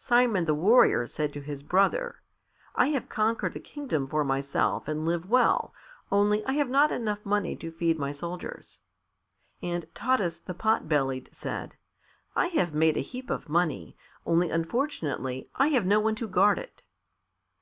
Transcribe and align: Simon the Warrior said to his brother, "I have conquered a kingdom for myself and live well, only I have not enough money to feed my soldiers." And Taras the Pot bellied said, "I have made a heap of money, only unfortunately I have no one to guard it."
Simon 0.00 0.46
the 0.46 0.54
Warrior 0.54 1.06
said 1.06 1.30
to 1.34 1.42
his 1.42 1.62
brother, 1.62 2.22
"I 2.74 2.86
have 2.86 3.10
conquered 3.10 3.54
a 3.54 3.60
kingdom 3.60 4.08
for 4.08 4.24
myself 4.24 4.88
and 4.88 5.04
live 5.04 5.28
well, 5.28 5.74
only 6.10 6.42
I 6.46 6.52
have 6.52 6.70
not 6.70 6.90
enough 6.90 7.26
money 7.26 7.54
to 7.56 7.70
feed 7.70 7.98
my 7.98 8.10
soldiers." 8.10 8.80
And 9.62 9.84
Taras 9.94 10.40
the 10.40 10.54
Pot 10.54 10.88
bellied 10.88 11.28
said, 11.34 11.76
"I 12.34 12.46
have 12.46 12.72
made 12.72 12.96
a 12.96 13.00
heap 13.00 13.28
of 13.28 13.50
money, 13.50 13.94
only 14.24 14.48
unfortunately 14.48 15.50
I 15.56 15.66
have 15.68 15.84
no 15.84 16.00
one 16.00 16.14
to 16.14 16.26
guard 16.28 16.58
it." 16.58 16.82